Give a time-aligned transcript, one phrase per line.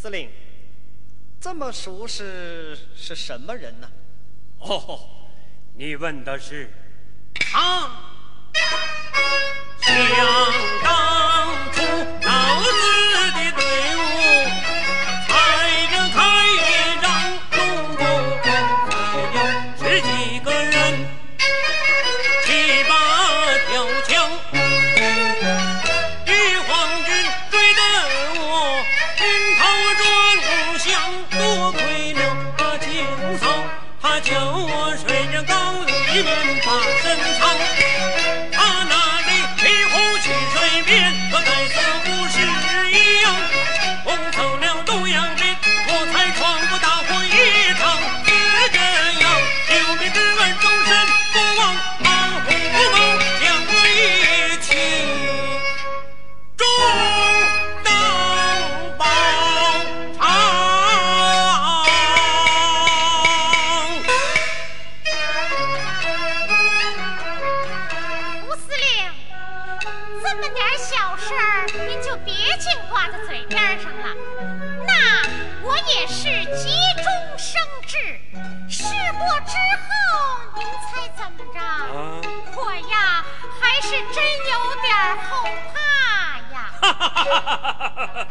[0.00, 0.30] 司令，
[1.38, 3.90] 这么熟识是什么人呢？
[4.60, 4.98] 哦，
[5.74, 6.72] 你问的是
[7.34, 7.90] 他。
[9.82, 10.79] 想当
[70.40, 74.14] 么点小事儿，您就别净挂在嘴边上了。
[74.86, 74.92] 那
[75.62, 76.24] 我也是
[76.56, 77.04] 急中
[77.36, 77.98] 生智，
[78.68, 78.84] 事
[79.18, 79.52] 过之
[79.84, 79.88] 后，
[80.56, 81.58] 您猜怎么着？
[81.60, 81.92] 啊
[82.56, 83.22] 我呀，
[83.60, 84.16] 还是真
[84.48, 84.90] 有点
[85.28, 85.30] 后
[85.74, 85.78] 怕
[86.54, 86.56] 呀。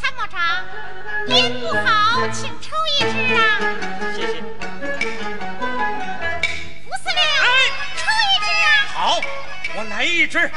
[0.00, 0.38] 参谋长，
[1.28, 2.66] 烟不好，请抽
[2.98, 3.36] 一支啊。
[4.14, 4.32] 谢谢。
[6.84, 7.42] 吴司令，哎
[7.96, 8.66] 抽一支啊。
[8.92, 8.96] 好，
[9.74, 10.50] 我来一支。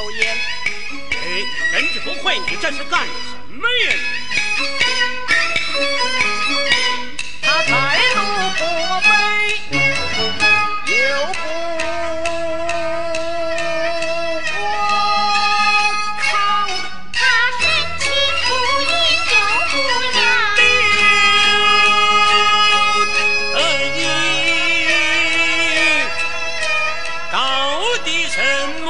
[0.00, 0.34] 抽烟，
[1.12, 1.44] 哎，
[1.74, 3.10] 真是不会，你这是干什
[3.52, 3.92] 么呀？
[7.42, 8.18] 他财路
[8.56, 8.64] 不
[9.06, 9.12] 卑，
[10.86, 10.96] 又
[11.34, 11.38] 不
[16.16, 16.24] 亢。
[17.12, 17.14] 他
[17.60, 17.62] 深
[17.98, 18.02] 情
[18.46, 18.48] 不
[18.80, 18.90] 隐
[19.28, 19.34] 又
[19.68, 19.72] 不
[20.16, 20.18] 扬，
[23.52, 23.56] 得
[23.98, 24.00] 意
[27.30, 27.36] 到
[28.02, 28.36] 底什
[28.82, 28.88] 么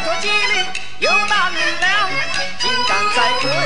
[0.00, 0.66] 工着机灵
[1.00, 1.60] 又大明
[2.58, 3.61] 竟敢在